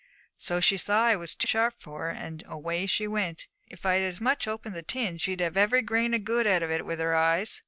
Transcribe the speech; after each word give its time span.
So 0.35 0.59
she 0.59 0.77
saw 0.77 1.03
I 1.05 1.15
was 1.15 1.35
too 1.35 1.45
sharp 1.47 1.75
for 1.77 2.05
her, 2.05 2.09
and 2.09 2.41
away 2.47 2.87
she 2.87 3.05
went. 3.07 3.45
If 3.67 3.85
I'd 3.85 4.01
as 4.01 4.19
much 4.19 4.47
as 4.47 4.51
opened 4.53 4.73
the 4.73 4.81
tin, 4.81 5.19
she'd 5.19 5.41
have 5.41 5.53
had 5.53 5.61
every 5.61 5.83
grain 5.83 6.15
of 6.15 6.23
good 6.23 6.47
out 6.47 6.63
of 6.63 6.71
it 6.71 6.87
with 6.87 6.97
her 6.97 7.13
eyes.' 7.13 7.59